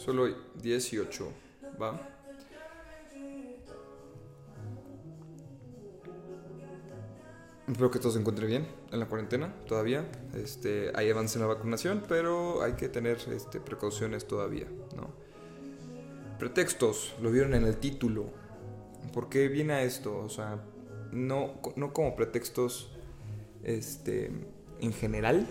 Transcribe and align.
Solo 0.00 0.34
18, 0.62 1.32
¿va? 1.80 2.00
Espero 7.68 7.90
que 7.90 7.98
todo 7.98 8.10
se 8.10 8.18
encuentre 8.18 8.46
bien 8.46 8.66
en 8.92 8.98
la 8.98 9.06
cuarentena 9.06 9.54
todavía. 9.68 10.10
Este, 10.34 10.90
hay 10.94 11.10
avance 11.10 11.36
en 11.36 11.42
la 11.42 11.48
vacunación, 11.48 12.02
pero 12.08 12.62
hay 12.62 12.72
que 12.72 12.88
tener 12.88 13.18
este, 13.30 13.60
precauciones 13.60 14.26
todavía, 14.26 14.68
¿no? 14.96 15.12
Pretextos, 16.38 17.14
lo 17.20 17.30
vieron 17.30 17.52
en 17.52 17.64
el 17.64 17.76
título. 17.76 18.30
¿Por 19.12 19.28
qué 19.28 19.48
viene 19.48 19.74
a 19.74 19.82
esto? 19.82 20.16
O 20.16 20.30
sea, 20.30 20.64
no, 21.12 21.60
no 21.76 21.92
como 21.92 22.16
pretextos 22.16 22.90
este, 23.64 24.30
en 24.80 24.94
general, 24.94 25.46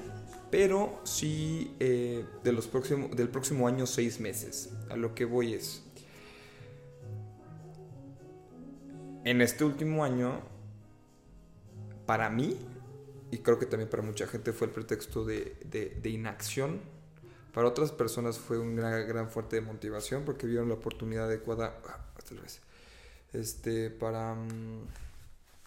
pero 0.51 0.99
sí 1.03 1.75
eh, 1.79 2.25
de 2.43 2.51
los 2.51 2.67
próximos, 2.67 3.15
del 3.15 3.29
próximo 3.29 3.67
año 3.67 3.85
seis 3.85 4.19
meses. 4.19 4.69
A 4.89 4.95
lo 4.95 5.13
que 5.13 5.25
voy 5.25 5.53
es, 5.53 5.83
en 9.23 9.41
este 9.41 9.63
último 9.63 10.03
año, 10.03 10.41
para 12.05 12.29
mí, 12.29 12.57
y 13.31 13.37
creo 13.39 13.59
que 13.59 13.65
también 13.65 13.89
para 13.89 14.01
mucha 14.01 14.25
gente 14.25 14.53
fue 14.53 14.67
el 14.67 14.73
pretexto 14.73 15.23
de, 15.23 15.99
inacción, 16.03 16.81
para 17.53 17.67
otras 17.67 17.91
personas 17.91 18.39
fue 18.39 18.57
una 18.57 18.97
gran, 18.99 19.29
fuerte 19.29 19.59
motivación 19.61 20.23
porque 20.23 20.47
vieron 20.47 20.69
la 20.69 20.75
oportunidad 20.75 21.25
adecuada, 21.25 21.75
ah, 21.87 22.05
este, 23.33 23.89
para 23.89 24.35
mm, 24.35 24.87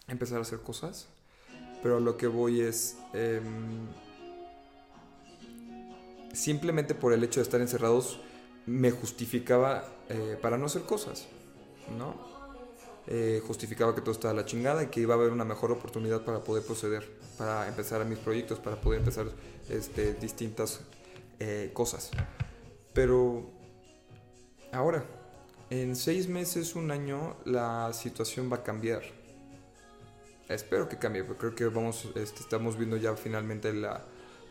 empezar 0.07 0.39
a 0.39 0.41
hacer 0.41 0.59
cosas. 0.59 1.07
Pero 1.81 1.99
lo 1.99 2.17
que 2.17 2.27
voy 2.27 2.61
es... 2.61 2.97
Em, 3.13 3.87
simplemente 6.33 6.95
por 6.95 7.13
el 7.13 7.23
hecho 7.23 7.39
de 7.39 7.43
estar 7.43 7.61
encerrados 7.61 8.19
me 8.65 8.91
justificaba 8.91 9.85
eh, 10.09 10.37
para 10.41 10.57
no 10.57 10.65
hacer 10.65 10.83
cosas, 10.83 11.27
¿no? 11.97 12.33
Eh, 13.05 13.41
justificaba 13.45 13.93
que 13.93 14.01
todo 14.01 14.11
estaba 14.11 14.33
la 14.33 14.45
chingada 14.45 14.83
y 14.83 14.87
que 14.87 15.01
iba 15.01 15.13
a 15.13 15.17
haber 15.17 15.31
una 15.31 15.43
mejor 15.43 15.71
oportunidad 15.71 16.23
para 16.23 16.43
poder 16.43 16.63
proceder, 16.63 17.05
para 17.37 17.67
empezar 17.67 18.01
a 18.01 18.05
mis 18.05 18.17
proyectos, 18.17 18.59
para 18.59 18.79
poder 18.79 18.99
empezar 18.99 19.27
este, 19.69 20.13
distintas 20.13 20.79
eh, 21.39 21.71
cosas. 21.73 22.11
Pero 22.93 23.49
ahora, 24.71 25.03
en 25.69 25.95
seis 25.97 26.29
meses, 26.29 26.75
un 26.75 26.91
año, 26.91 27.35
la 27.43 27.91
situación 27.91 28.49
va 28.51 28.57
a 28.57 28.63
cambiar. 28.63 29.01
Espero 30.47 30.87
que 30.87 30.97
cambie, 30.97 31.23
porque 31.25 31.39
creo 31.39 31.55
que 31.55 31.65
vamos, 31.65 32.07
este, 32.15 32.39
estamos 32.39 32.77
viendo 32.77 32.95
ya 32.95 33.15
finalmente 33.15 33.73
la, 33.73 34.05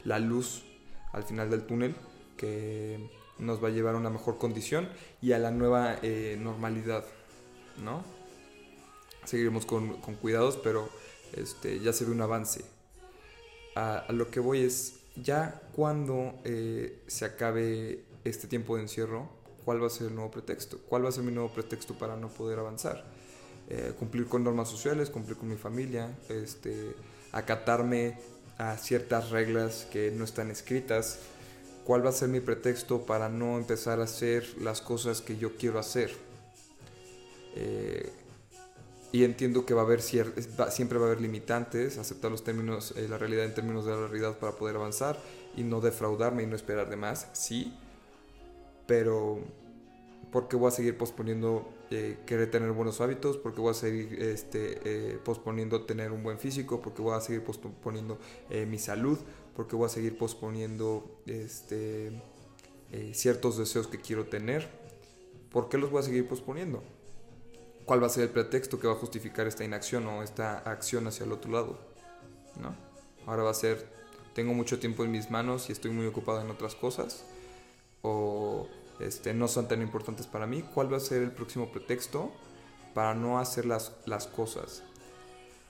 la 0.04 0.18
luz 0.18 0.64
al 1.12 1.24
final 1.24 1.50
del 1.50 1.64
túnel 1.64 1.94
que 2.36 3.10
nos 3.38 3.62
va 3.62 3.68
a 3.68 3.70
llevar 3.70 3.94
a 3.94 3.98
una 3.98 4.10
mejor 4.10 4.38
condición 4.38 4.88
y 5.20 5.32
a 5.32 5.38
la 5.38 5.50
nueva 5.50 5.98
eh, 6.02 6.38
normalidad, 6.40 7.04
¿no? 7.82 8.04
Seguiremos 9.24 9.66
con, 9.66 9.96
cuidados, 10.16 10.56
pero 10.56 10.88
este, 11.32 11.80
ya 11.80 11.92
se 11.92 12.04
ve 12.04 12.12
un 12.12 12.20
avance. 12.20 12.64
A, 13.74 14.06
lo 14.10 14.30
que 14.30 14.40
voy 14.40 14.60
es, 14.60 15.00
ya 15.16 15.62
cuando 15.74 16.34
eh, 16.44 17.02
se 17.06 17.24
acabe 17.24 18.04
este 18.24 18.48
tiempo 18.48 18.76
de 18.76 18.82
encierro, 18.82 19.28
¿cuál 19.64 19.82
va 19.82 19.86
a 19.86 19.90
ser 19.90 20.08
el 20.08 20.14
nuevo 20.14 20.30
pretexto? 20.30 20.78
¿Cuál 20.88 21.04
va 21.04 21.08
a 21.08 21.12
ser 21.12 21.24
mi 21.24 21.32
nuevo 21.32 21.52
pretexto 21.52 21.94
para 21.94 22.16
no 22.16 22.28
poder 22.28 22.58
avanzar? 22.58 23.04
Eh, 23.68 23.94
cumplir 23.98 24.26
con 24.26 24.42
normas 24.42 24.68
sociales, 24.68 25.08
cumplir 25.08 25.36
con 25.36 25.48
mi 25.48 25.56
familia, 25.56 26.18
este, 26.28 26.94
acatarme 27.30 28.18
a 28.58 28.76
ciertas 28.76 29.30
reglas 29.30 29.86
que 29.90 30.10
no 30.10 30.24
están 30.24 30.50
escritas, 30.50 31.18
cuál 31.84 32.04
va 32.04 32.10
a 32.10 32.12
ser 32.12 32.28
mi 32.28 32.40
pretexto 32.40 33.04
para 33.04 33.28
no 33.28 33.58
empezar 33.58 34.00
a 34.00 34.04
hacer 34.04 34.46
las 34.60 34.80
cosas 34.80 35.20
que 35.20 35.36
yo 35.36 35.56
quiero 35.56 35.78
hacer. 35.78 36.12
Eh, 37.54 38.10
y 39.12 39.24
entiendo 39.24 39.66
que 39.66 39.74
va 39.74 39.82
a 39.82 39.84
haber 39.84 40.00
siempre 40.00 40.98
va 40.98 41.04
a 41.04 41.08
haber 41.08 41.20
limitantes, 41.20 41.98
aceptar 41.98 42.30
los 42.30 42.44
términos, 42.44 42.94
eh, 42.96 43.06
la 43.08 43.18
realidad 43.18 43.44
en 43.44 43.54
términos 43.54 43.84
de 43.84 43.92
la 43.92 44.08
realidad 44.08 44.38
para 44.38 44.52
poder 44.52 44.76
avanzar 44.76 45.18
y 45.54 45.64
no 45.64 45.82
defraudarme 45.82 46.44
y 46.44 46.46
no 46.46 46.56
esperar 46.56 46.88
de 46.88 46.96
más, 46.96 47.28
sí, 47.34 47.76
pero 48.86 49.40
porque 50.30 50.56
voy 50.56 50.68
a 50.68 50.70
seguir 50.70 50.96
posponiendo 50.96 51.68
eh, 51.94 52.18
querer 52.24 52.50
tener 52.50 52.72
buenos 52.72 53.00
hábitos, 53.00 53.36
porque 53.36 53.60
voy 53.60 53.72
a 53.72 53.74
seguir 53.74 54.22
este, 54.22 54.80
eh, 54.84 55.18
posponiendo 55.22 55.82
tener 55.82 56.10
un 56.10 56.22
buen 56.22 56.38
físico, 56.38 56.80
porque 56.80 57.02
voy 57.02 57.14
a 57.14 57.20
seguir 57.20 57.44
posponiendo 57.44 58.18
eh, 58.48 58.64
mi 58.64 58.78
salud, 58.78 59.18
porque 59.54 59.76
voy 59.76 59.86
a 59.86 59.88
seguir 59.90 60.16
posponiendo 60.16 61.20
este, 61.26 62.22
ciertos 63.12 63.58
deseos 63.58 63.88
que 63.88 64.00
quiero 64.00 64.24
tener. 64.26 64.68
¿Por 65.50 65.68
qué 65.68 65.76
los 65.76 65.90
voy 65.90 66.00
a 66.00 66.02
seguir 66.02 66.26
posponiendo? 66.26 66.82
¿Cuál 67.84 68.02
va 68.02 68.06
a 68.06 68.10
ser 68.10 68.24
el 68.24 68.30
pretexto 68.30 68.80
que 68.80 68.86
va 68.86 68.94
a 68.94 68.96
justificar 68.96 69.46
esta 69.46 69.62
inacción 69.64 70.06
o 70.06 70.22
esta 70.22 70.58
acción 70.58 71.06
hacia 71.06 71.24
el 71.24 71.32
otro 71.32 71.52
lado? 71.52 71.78
¿No? 72.60 72.74
Ahora 73.26 73.42
va 73.42 73.50
a 73.50 73.54
ser, 73.54 73.86
tengo 74.34 74.54
mucho 74.54 74.78
tiempo 74.78 75.04
en 75.04 75.10
mis 75.10 75.30
manos 75.30 75.68
y 75.68 75.72
estoy 75.72 75.90
muy 75.90 76.06
ocupado 76.06 76.40
en 76.40 76.50
otras 76.50 76.74
cosas. 76.74 77.24
O 78.00 78.66
este, 79.00 79.34
no 79.34 79.48
son 79.48 79.68
tan 79.68 79.82
importantes 79.82 80.26
para 80.26 80.46
mí, 80.46 80.62
cuál 80.74 80.92
va 80.92 80.96
a 80.96 81.00
ser 81.00 81.22
el 81.22 81.32
próximo 81.32 81.70
pretexto 81.70 82.32
para 82.94 83.14
no 83.14 83.38
hacer 83.38 83.66
las, 83.66 83.92
las 84.06 84.26
cosas. 84.26 84.82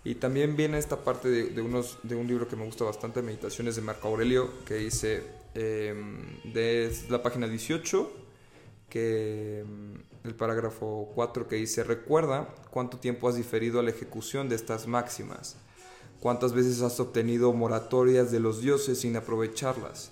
Y 0.04 0.16
también 0.16 0.56
viene 0.56 0.78
esta 0.78 0.96
parte 1.04 1.28
de, 1.28 1.62
unos, 1.62 1.98
de 2.02 2.16
un 2.16 2.26
libro 2.26 2.48
que 2.48 2.56
me 2.56 2.64
gusta 2.64 2.84
bastante, 2.84 3.22
Meditaciones 3.22 3.76
de 3.76 3.82
Marco 3.82 4.08
Aurelio, 4.08 4.50
que 4.64 4.74
dice 4.74 5.22
em, 5.54 6.42
de 6.52 6.92
la 7.08 7.22
página 7.22 7.46
18, 7.46 8.10
que 8.88 9.60
em, 9.60 10.02
el 10.24 10.34
parágrafo 10.34 11.12
4 11.14 11.46
que 11.46 11.56
dice, 11.56 11.84
recuerda 11.84 12.52
cuánto 12.70 12.98
tiempo 12.98 13.28
has 13.28 13.36
diferido 13.36 13.78
a 13.78 13.82
la 13.84 13.90
ejecución 13.90 14.48
de 14.48 14.56
estas 14.56 14.88
máximas, 14.88 15.56
cuántas 16.18 16.52
veces 16.52 16.82
has 16.82 16.98
obtenido 16.98 17.52
moratorias 17.52 18.32
de 18.32 18.40
los 18.40 18.60
dioses 18.60 19.00
sin 19.00 19.16
aprovecharlas 19.16 20.10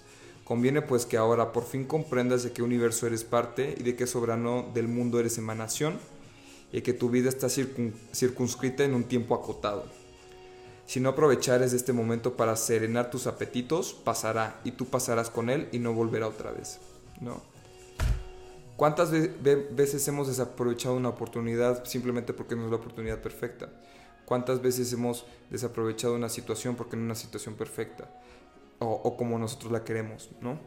Conviene 0.50 0.82
pues 0.82 1.06
que 1.06 1.16
ahora 1.16 1.52
por 1.52 1.62
fin 1.62 1.84
comprendas 1.84 2.42
de 2.42 2.50
qué 2.50 2.60
universo 2.60 3.06
eres 3.06 3.22
parte 3.22 3.76
y 3.78 3.84
de 3.84 3.94
qué 3.94 4.08
soberano 4.08 4.68
del 4.74 4.88
mundo 4.88 5.20
eres 5.20 5.38
emanación 5.38 5.96
y 6.72 6.80
que 6.80 6.92
tu 6.92 7.08
vida 7.08 7.28
está 7.28 7.48
circunscrita 7.48 8.82
en 8.82 8.94
un 8.94 9.04
tiempo 9.04 9.36
acotado. 9.36 9.84
Si 10.86 10.98
no 10.98 11.10
aprovechares 11.10 11.72
este 11.72 11.92
momento 11.92 12.36
para 12.36 12.56
serenar 12.56 13.12
tus 13.12 13.28
apetitos, 13.28 13.92
pasará 13.92 14.60
y 14.64 14.72
tú 14.72 14.86
pasarás 14.86 15.30
con 15.30 15.50
él 15.50 15.68
y 15.70 15.78
no 15.78 15.94
volverá 15.94 16.26
otra 16.26 16.50
vez. 16.50 16.80
¿no? 17.20 17.40
¿Cuántas 18.74 19.12
veces 19.12 20.08
hemos 20.08 20.26
desaprovechado 20.26 20.96
una 20.96 21.10
oportunidad 21.10 21.84
simplemente 21.84 22.32
porque 22.32 22.56
no 22.56 22.64
es 22.64 22.70
la 22.70 22.76
oportunidad 22.78 23.22
perfecta? 23.22 23.68
¿Cuántas 24.24 24.60
veces 24.60 24.92
hemos 24.92 25.26
desaprovechado 25.48 26.16
una 26.16 26.28
situación 26.28 26.74
porque 26.74 26.96
no 26.96 27.02
es 27.02 27.06
una 27.06 27.14
situación 27.14 27.54
perfecta? 27.54 28.10
O, 28.80 29.16
como 29.16 29.38
nosotros 29.38 29.72
la 29.72 29.84
queremos, 29.84 30.30
¿no? 30.40 30.58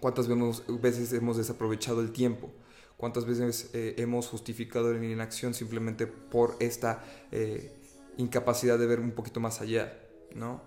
¿Cuántas 0.00 0.28
veces 0.28 1.12
hemos 1.12 1.36
desaprovechado 1.36 2.00
el 2.00 2.12
tiempo? 2.12 2.50
¿Cuántas 2.96 3.24
veces 3.24 3.70
eh, 3.72 3.94
hemos 3.98 4.28
justificado 4.28 4.92
la 4.92 5.04
inacción 5.04 5.54
simplemente 5.54 6.06
por 6.06 6.56
esta 6.60 7.02
eh, 7.32 7.72
incapacidad 8.18 8.78
de 8.78 8.86
ver 8.86 9.00
un 9.00 9.12
poquito 9.12 9.40
más 9.40 9.60
allá, 9.60 9.98
¿no? 10.34 10.62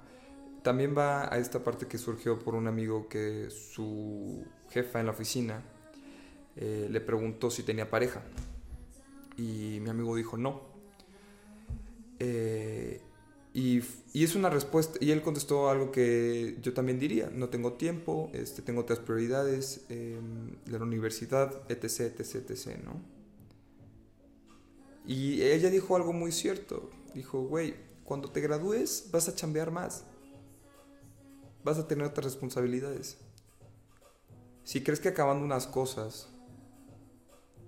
También 0.63 0.95
va 0.97 1.31
a 1.33 1.37
esta 1.37 1.63
parte 1.63 1.87
que 1.87 1.97
surgió 1.97 2.39
por 2.39 2.55
un 2.55 2.67
amigo 2.67 3.07
que 3.07 3.49
su 3.49 4.45
jefa 4.69 4.99
en 4.99 5.07
la 5.07 5.11
oficina 5.11 5.61
eh, 6.55 6.87
le 6.89 7.01
preguntó 7.01 7.51
si 7.51 7.63
tenía 7.63 7.89
pareja. 7.89 8.23
Y 9.37 9.79
mi 9.81 9.89
amigo 9.89 10.15
dijo 10.15 10.37
no. 10.37 10.72
Y, 14.13 14.23
es 14.23 14.35
una 14.35 14.49
respuesta, 14.49 14.97
y 15.01 15.11
él 15.11 15.21
contestó 15.21 15.69
algo 15.69 15.91
que 15.91 16.57
yo 16.61 16.73
también 16.73 16.99
diría, 16.99 17.29
no 17.33 17.49
tengo 17.49 17.73
tiempo, 17.73 18.29
este, 18.33 18.61
tengo 18.61 18.81
otras 18.81 18.99
prioridades, 18.99 19.85
eh, 19.89 20.19
la 20.67 20.77
universidad, 20.77 21.51
etc, 21.69 22.19
etc, 22.19 22.49
etc, 22.49 22.83
¿no? 22.83 23.01
Y 25.05 25.41
ella 25.41 25.69
dijo 25.69 25.95
algo 25.95 26.13
muy 26.13 26.31
cierto, 26.31 26.89
dijo, 27.13 27.41
güey, 27.41 27.75
cuando 28.05 28.31
te 28.31 28.39
gradúes 28.39 29.09
vas 29.11 29.27
a 29.27 29.35
chambear 29.35 29.71
más, 29.71 30.05
vas 31.63 31.77
a 31.77 31.87
tener 31.87 32.05
otras 32.05 32.25
responsabilidades. 32.25 33.17
Si 34.63 34.81
crees 34.81 34.99
que 34.99 35.09
acabando 35.09 35.43
unas 35.43 35.67
cosas 35.67 36.29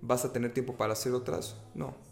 vas 0.00 0.24
a 0.24 0.32
tener 0.32 0.54
tiempo 0.54 0.76
para 0.76 0.94
hacer 0.94 1.12
otras, 1.12 1.56
no 1.74 2.05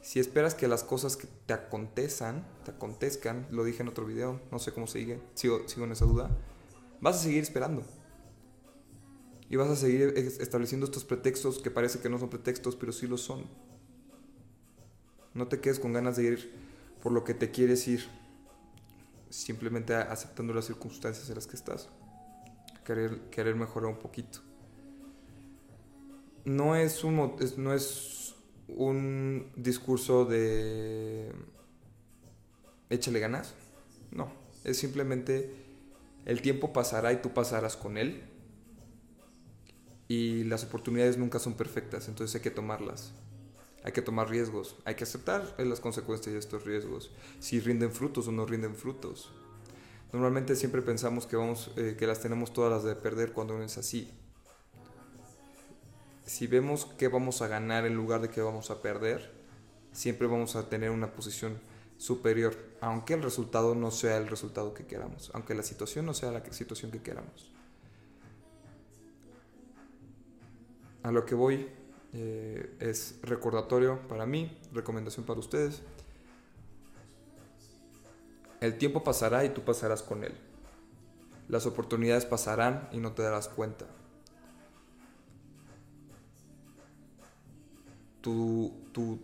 si 0.00 0.20
esperas 0.20 0.54
que 0.54 0.68
las 0.68 0.84
cosas 0.84 1.16
que 1.16 1.26
te 1.46 1.52
acontezcan, 1.52 2.46
te 2.64 2.70
acontezcan, 2.70 3.46
lo 3.50 3.64
dije 3.64 3.82
en 3.82 3.88
otro 3.88 4.06
video, 4.06 4.40
no 4.50 4.58
sé 4.58 4.72
cómo 4.72 4.86
sigue, 4.86 5.20
sigo, 5.34 5.68
sigo 5.68 5.84
en 5.84 5.92
esa 5.92 6.04
duda, 6.04 6.30
vas 7.00 7.16
a 7.16 7.18
seguir 7.20 7.42
esperando. 7.42 7.82
Y 9.50 9.56
vas 9.56 9.68
a 9.68 9.76
seguir 9.76 10.12
estableciendo 10.40 10.84
estos 10.84 11.04
pretextos 11.04 11.58
que 11.58 11.70
parece 11.70 12.00
que 12.00 12.10
no 12.10 12.18
son 12.18 12.28
pretextos, 12.28 12.76
pero 12.76 12.92
sí 12.92 13.06
lo 13.06 13.16
son. 13.16 13.46
No 15.32 15.48
te 15.48 15.60
quedes 15.60 15.80
con 15.80 15.94
ganas 15.94 16.16
de 16.16 16.24
ir 16.24 16.52
por 17.02 17.12
lo 17.12 17.24
que 17.24 17.32
te 17.32 17.50
quieres 17.50 17.88
ir, 17.88 18.06
simplemente 19.30 19.94
aceptando 19.94 20.52
las 20.52 20.66
circunstancias 20.66 21.28
en 21.28 21.36
las 21.36 21.46
que 21.46 21.56
estás. 21.56 21.88
Querer, 22.84 23.30
querer 23.30 23.54
mejorar 23.54 23.90
un 23.90 23.98
poquito. 23.98 24.40
no 26.44 26.76
es 26.76 27.04
un, 27.04 27.36
no 27.56 27.74
es 27.74 28.27
un 28.68 29.50
discurso 29.56 30.24
de 30.24 31.32
échale 32.90 33.20
ganas. 33.20 33.54
No, 34.10 34.30
es 34.64 34.78
simplemente 34.78 35.52
el 36.24 36.42
tiempo 36.42 36.72
pasará 36.72 37.12
y 37.12 37.22
tú 37.22 37.32
pasarás 37.32 37.76
con 37.76 37.98
él. 37.98 38.22
Y 40.08 40.44
las 40.44 40.64
oportunidades 40.64 41.18
nunca 41.18 41.38
son 41.38 41.54
perfectas, 41.54 42.08
entonces 42.08 42.34
hay 42.36 42.42
que 42.42 42.50
tomarlas. 42.50 43.12
Hay 43.84 43.92
que 43.92 44.02
tomar 44.02 44.28
riesgos, 44.28 44.76
hay 44.84 44.96
que 44.96 45.04
aceptar 45.04 45.54
las 45.58 45.80
consecuencias 45.80 46.32
de 46.32 46.38
estos 46.40 46.64
riesgos, 46.64 47.12
si 47.38 47.60
rinden 47.60 47.92
frutos 47.92 48.26
o 48.26 48.32
no 48.32 48.44
rinden 48.44 48.74
frutos. 48.74 49.30
Normalmente 50.12 50.56
siempre 50.56 50.82
pensamos 50.82 51.26
que, 51.26 51.36
vamos, 51.36 51.70
eh, 51.76 51.94
que 51.98 52.06
las 52.06 52.20
tenemos 52.20 52.52
todas 52.52 52.72
las 52.72 52.82
de 52.82 52.96
perder 52.96 53.32
cuando 53.32 53.56
no 53.56 53.62
es 53.62 53.78
así. 53.78 54.10
Si 56.28 56.46
vemos 56.46 56.84
que 56.84 57.08
vamos 57.08 57.40
a 57.40 57.48
ganar 57.48 57.86
en 57.86 57.94
lugar 57.94 58.20
de 58.20 58.28
que 58.28 58.42
vamos 58.42 58.70
a 58.70 58.82
perder, 58.82 59.32
siempre 59.92 60.26
vamos 60.26 60.56
a 60.56 60.68
tener 60.68 60.90
una 60.90 61.10
posición 61.10 61.58
superior, 61.96 62.54
aunque 62.82 63.14
el 63.14 63.22
resultado 63.22 63.74
no 63.74 63.90
sea 63.90 64.18
el 64.18 64.28
resultado 64.28 64.74
que 64.74 64.84
queramos, 64.84 65.30
aunque 65.32 65.54
la 65.54 65.62
situación 65.62 66.04
no 66.04 66.12
sea 66.12 66.30
la 66.30 66.44
situación 66.52 66.90
que 66.90 67.00
queramos. 67.00 67.50
A 71.02 71.12
lo 71.12 71.24
que 71.24 71.34
voy 71.34 71.66
eh, 72.12 72.76
es 72.78 73.20
recordatorio 73.22 74.06
para 74.06 74.26
mí, 74.26 74.54
recomendación 74.74 75.24
para 75.24 75.40
ustedes. 75.40 75.80
El 78.60 78.76
tiempo 78.76 79.02
pasará 79.02 79.46
y 79.46 79.48
tú 79.48 79.64
pasarás 79.64 80.02
con 80.02 80.24
él. 80.24 80.34
Las 81.48 81.64
oportunidades 81.64 82.26
pasarán 82.26 82.86
y 82.92 82.98
no 82.98 83.12
te 83.12 83.22
darás 83.22 83.48
cuenta. 83.48 83.86
Tu, 88.20 88.72
tu, 88.92 89.18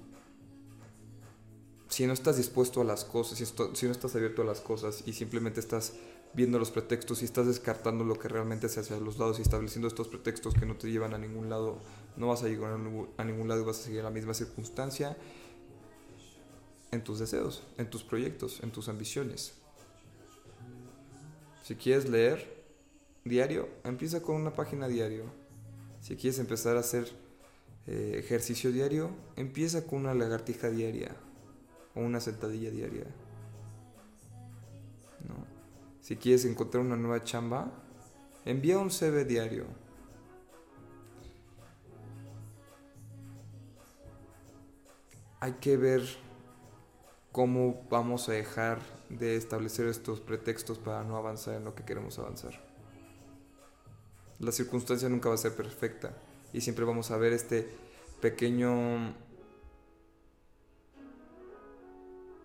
si 1.89 2.07
no 2.07 2.13
estás 2.13 2.37
dispuesto 2.37 2.81
a 2.81 2.85
las 2.85 3.05
cosas, 3.05 3.39
si, 3.39 3.45
si, 3.47 3.87
no 3.87 3.93
estás 3.93 4.15
abierto 4.15 4.43
a 4.43 4.45
las 4.45 4.61
cosas 4.61 5.03
y 5.07 5.13
simplemente 5.13 5.61
estás 5.61 5.95
viendo 6.33 6.59
los 6.59 6.71
pretextos 6.71 7.23
y 7.23 7.25
estás 7.25 7.47
descartando 7.47 8.05
lo 8.05 8.19
que 8.19 8.29
realmente 8.29 8.69
se 8.69 8.81
hace 8.81 8.95
a 8.95 9.01
los 9.01 9.19
lados 9.19 9.39
y 9.39 9.43
estableciendo 9.43 9.89
estos 9.89 10.09
pretextos 10.09 10.55
que 10.55 10.67
no 10.67 10.77
te 10.77 10.91
llevan 10.91 11.15
a 11.15 11.19
ningún 11.19 11.49
lado, 11.49 11.79
no 12.17 12.29
vas 12.29 12.43
a 12.43 12.49
llegar 12.49 12.73
a 12.73 13.25
ningún 13.25 13.49
lado 13.49 13.61
y 13.61 13.65
vas 13.65 13.81
a 13.81 13.83
seguir 13.85 14.03
la 14.03 14.11
misma 14.11 14.35
circunstancia 14.35 15.17
en 16.91 17.05
tus 17.05 17.19
deseos, 17.19 17.63
en 17.79 17.91
tus 17.91 18.03
proyectos, 18.03 18.61
en 18.63 18.71
tus 18.71 18.89
ambiciones. 18.89 19.55
Si 21.63 21.77
quieres 21.77 22.09
leer 22.09 22.65
diario, 23.25 23.69
empieza 23.85 24.23
con 24.23 24.37
una 24.37 24.55
página 24.55 24.89
diario. 24.89 25.25
Si 26.01 26.17
quieres 26.17 26.39
empezar 26.39 26.77
a 26.77 26.81
hacer 26.81 27.11
eh, 27.87 28.17
ejercicio 28.19 28.73
diario, 28.73 29.11
empieza 29.37 29.87
con 29.87 30.01
una 30.01 30.15
lagartija 30.15 30.71
diaria 30.71 31.15
o 31.95 32.01
una 32.01 32.21
sentadilla 32.21 32.71
diaria. 32.71 33.05
Si 36.01 36.17
quieres 36.17 36.45
encontrar 36.45 36.85
una 36.85 36.97
nueva 36.97 37.25
chamba, 37.25 37.71
envía 38.45 38.79
un 38.79 38.91
CV 38.91 39.25
diario. 39.25 39.65
Hay 45.41 45.53
que 45.55 45.79
ver 45.79 46.03
cómo 47.33 47.87
vamos 47.91 48.29
a 48.29 48.33
dejar 48.33 48.81
de 49.09 49.37
establecer 49.37 49.87
estos 49.87 50.21
pretextos 50.21 50.79
para 50.79 51.05
no 51.05 51.17
avanzar 51.17 51.55
en 51.55 51.65
lo 51.65 51.75
que 51.75 51.85
queremos 51.85 52.19
avanzar. 52.19 52.63
La 54.39 54.53
circunstancia 54.53 55.09
nunca 55.09 55.31
va 55.31 55.37
a 55.37 55.39
ser 55.39 55.55
perfecta 55.55 56.15
y 56.55 56.63
siempre 56.63 56.87
vamos 56.87 57.11
a 57.11 57.19
ver 57.19 57.35
este 57.35 57.69
pequeño 58.23 59.15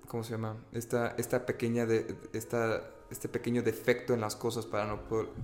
¿cómo 0.10 0.24
se 0.24 0.32
llama? 0.32 0.58
Esta, 0.74 1.10
esta 1.18 1.46
pequeña 1.46 1.86
de, 1.86 2.18
esta, 2.34 2.84
este 3.12 3.30
pequeño 3.30 3.62
defecto 3.62 4.16
en 4.16 4.22
las 4.22 4.36
cosas 4.36 4.66
para 4.66 4.88
no, 4.88 5.00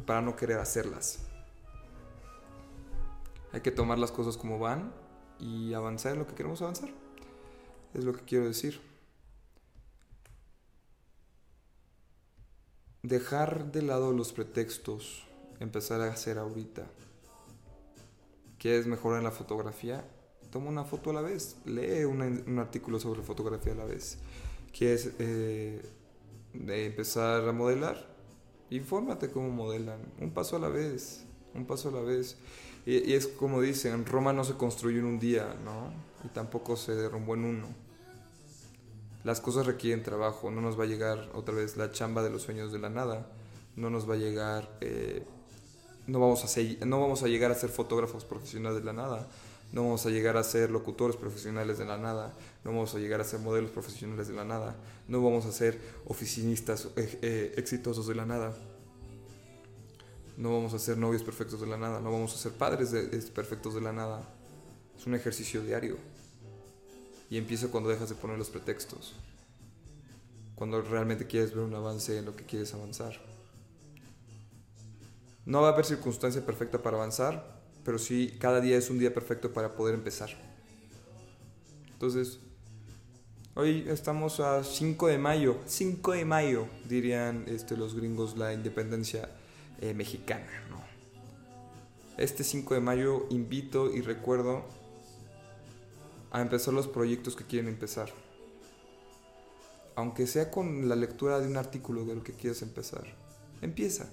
para 0.06 0.22
no 0.22 0.36
querer 0.36 0.58
hacerlas. 0.58 1.20
Hay 3.54 3.62
que 3.62 3.72
tomar 3.72 4.00
las 4.00 4.12
cosas 4.12 4.36
como 4.36 4.58
van 4.58 4.92
y 5.40 5.74
avanzar 5.76 6.14
en 6.14 6.20
lo 6.20 6.28
que 6.28 6.34
queremos 6.34 6.64
avanzar. 6.64 6.90
Es 7.94 8.04
lo 8.04 8.14
que 8.14 8.24
quiero 8.24 8.46
decir. 8.46 8.82
Dejar 13.04 13.72
de 13.72 13.84
lado 13.84 14.12
los 14.12 14.34
pretextos, 14.34 15.28
empezar 15.60 16.02
a 16.02 16.08
hacer 16.08 16.40
ahorita. 16.40 16.88
¿Quieres 18.66 18.88
mejorar 18.88 19.22
la 19.22 19.30
fotografía? 19.30 20.04
Toma 20.50 20.70
una 20.70 20.86
foto 20.86 21.12
a 21.12 21.14
la 21.14 21.22
vez, 21.22 21.58
lee 21.66 22.04
un 22.04 22.58
artículo 22.58 23.00
sobre 23.00 23.22
fotografía 23.22 23.74
a 23.74 23.76
la 23.76 23.86
vez 23.86 24.18
quieres 24.78 25.12
eh, 25.20 25.82
empezar 26.54 27.48
a 27.48 27.52
modelar, 27.54 28.06
infórmate 28.70 29.30
cómo 29.30 29.50
modelan, 29.50 30.00
un 30.20 30.32
paso 30.32 30.58
a 30.58 30.60
la 30.60 30.68
vez, 30.68 31.24
un 31.54 31.66
paso 31.66 31.90
a 31.90 31.92
la 31.94 32.02
vez. 32.02 32.38
Y, 32.86 33.14
es 33.14 33.28
como 33.28 33.62
dicen, 33.62 34.06
Roma 34.06 34.34
no 34.34 34.44
se 34.44 34.56
construyó 34.56 35.00
en 35.00 35.06
un 35.06 35.20
día, 35.20 35.56
¿no? 35.64 35.94
Y 36.26 36.30
tampoco 36.30 36.76
se 36.76 36.94
derrumbó 36.94 37.36
en 37.36 37.46
uno. 37.46 37.68
Las 39.24 39.40
cosas 39.42 39.66
requieren 39.66 40.04
trabajo, 40.04 40.52
no 40.52 40.62
nos 40.62 40.78
va 40.78 40.84
a 40.84 40.88
llegar 40.88 41.30
otra 41.34 41.56
vez 41.56 41.78
la 41.78 41.92
chamba 41.92 42.22
de 42.22 42.30
los 42.30 42.44
sueños 42.44 42.72
de 42.72 42.80
la 42.80 42.90
nada, 42.90 43.32
no 43.76 43.90
nos 43.90 44.10
va 44.10 44.16
a 44.16 44.18
llegar, 44.18 44.78
eh, 44.82 45.26
no, 46.08 46.20
vamos 46.20 46.44
a 46.44 46.86
no 46.86 47.02
vamos 47.02 47.24
a 47.24 47.28
llegar 47.28 47.52
a 47.52 47.56
ser 47.56 47.70
fotógrafos 47.70 48.26
profesionales 48.26 48.80
de 48.80 48.86
la 48.86 48.94
nada, 48.94 49.28
no 49.72 49.84
vamos 49.84 50.06
a 50.06 50.10
llegar 50.10 50.38
a 50.38 50.44
ser 50.44 50.70
locutores 50.70 51.16
profesionales 51.16 51.78
de 51.78 51.86
la 51.86 51.98
nada, 51.98 52.34
no 52.64 52.72
vamos 52.72 52.94
a 52.96 53.00
llegar 53.00 53.22
a 53.22 53.24
ser 53.24 53.40
modelos 53.40 53.72
profesionales 53.72 54.28
de 54.28 54.34
la 54.34 54.46
nada, 54.46 54.76
no 55.08 55.22
vamos 55.24 55.46
a 55.46 55.52
ser 55.52 55.80
oficinistas 56.06 56.90
eh, 56.96 57.20
eh, 57.22 57.54
exitosos 57.58 58.08
de 58.08 58.16
la 58.16 58.26
nada, 58.26 58.56
no 60.38 60.52
vamos 60.54 60.74
a 60.74 60.80
ser 60.80 60.98
novios 60.98 61.24
perfectos 61.24 61.62
de 61.62 61.68
la 61.68 61.78
nada, 61.78 62.00
no 62.02 62.12
vamos 62.12 62.34
a 62.34 62.38
ser 62.38 62.52
padres 62.52 62.92
perfectos 63.32 63.74
de 63.74 63.82
la 63.82 63.94
nada. 63.94 64.28
Es 64.98 65.06
un 65.08 65.16
ejercicio 65.16 65.62
diario. 65.62 65.98
Y 67.30 67.38
empieza 67.38 67.70
cuando 67.70 67.90
dejas 67.90 68.10
de 68.10 68.16
poner 68.16 68.38
los 68.38 68.50
pretextos. 68.50 69.14
Cuando 70.56 70.82
realmente 70.82 71.26
quieres 71.26 71.54
ver 71.54 71.64
un 71.64 71.74
avance 71.74 72.18
en 72.18 72.26
lo 72.26 72.36
que 72.36 72.46
quieres 72.46 72.74
avanzar. 72.74 73.20
No 75.46 75.62
va 75.62 75.70
a 75.70 75.72
haber 75.74 75.86
circunstancia 75.86 76.44
perfecta 76.44 76.82
para 76.82 76.98
avanzar, 76.98 77.62
pero 77.84 78.00
sí 78.00 78.36
cada 78.40 78.62
día 78.62 78.78
es 78.78 78.90
un 78.90 78.98
día 78.98 79.14
perfecto 79.14 79.54
para 79.54 79.76
poder 79.76 79.94
empezar. 79.94 80.30
Entonces, 81.94 82.40
hoy 83.54 83.86
estamos 83.88 84.40
a 84.40 84.64
5 84.64 85.08
de 85.08 85.18
mayo, 85.20 85.58
5 85.66 86.14
de 86.14 86.26
mayo 86.26 86.68
dirían 86.90 87.46
este, 87.48 87.78
los 87.78 87.96
gringos 87.96 88.38
la 88.38 88.54
independencia 88.54 89.30
eh, 89.82 89.94
mexicana. 89.94 90.48
Este 92.18 92.44
5 92.44 92.74
de 92.74 92.80
mayo 92.80 93.28
invito 93.30 93.94
y 93.94 94.02
recuerdo 94.02 94.64
a 96.32 96.42
empezar 96.42 96.74
los 96.74 96.88
proyectos 96.88 97.36
que 97.36 97.44
quieren 97.44 97.68
empezar. 97.68 98.10
Aunque 99.96 100.26
sea 100.26 100.50
con 100.50 100.90
la 100.90 100.96
lectura 100.96 101.40
de 101.40 101.48
un 101.48 101.58
artículo 101.58 102.04
de 102.06 102.16
lo 102.16 102.24
que 102.24 102.34
quieres 102.34 102.62
empezar. 102.62 103.04
Empieza. 103.62 104.10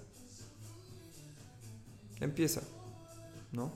Empieza. 2.23 2.63
¿no? 3.53 3.71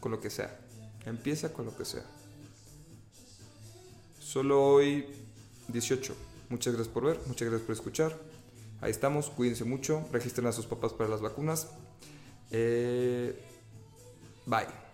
Con 0.00 0.12
lo 0.12 0.20
que 0.20 0.30
sea. 0.30 0.58
Empieza 1.04 1.52
con 1.52 1.66
lo 1.66 1.76
que 1.76 1.84
sea. 1.84 2.04
Solo 4.18 4.62
hoy 4.62 5.06
18. 5.68 6.14
Muchas 6.50 6.74
gracias 6.74 6.92
por 6.92 7.04
ver, 7.04 7.20
muchas 7.26 7.48
gracias 7.48 7.66
por 7.66 7.74
escuchar. 7.74 8.18
Ahí 8.80 8.90
estamos, 8.90 9.30
cuídense 9.30 9.64
mucho, 9.64 10.06
registren 10.12 10.46
a 10.46 10.52
sus 10.52 10.66
papás 10.66 10.92
para 10.92 11.08
las 11.08 11.20
vacunas. 11.20 11.68
Eh, 12.50 13.40
bye. 14.46 14.85